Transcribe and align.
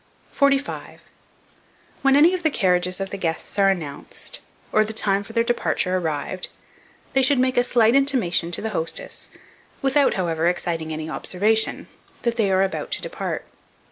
45. 0.31 1.07
WHEN 2.01 2.15
ANY 2.15 2.33
OF 2.33 2.41
THE 2.41 2.49
CARRIAGES 2.49 2.99
OF 2.99 3.11
THE 3.11 3.19
GUESTS 3.19 3.59
ARE 3.59 3.69
ANNOUNCED, 3.69 4.39
or 4.71 4.83
the 4.83 4.93
time 4.93 5.21
for 5.21 5.33
their 5.33 5.43
departure 5.43 5.95
arrived, 5.95 6.49
they 7.13 7.21
should 7.21 7.37
make 7.37 7.55
a 7.55 7.63
slight 7.63 7.93
intimation 7.95 8.49
to 8.49 8.63
the 8.63 8.69
hostess, 8.71 9.29
without, 9.83 10.15
however, 10.15 10.47
exciting 10.47 10.91
any 10.91 11.07
observation, 11.07 11.85
that 12.23 12.35
they 12.35 12.51
are 12.51 12.63
about 12.63 12.89
to 12.93 13.01
depart. 13.03 13.45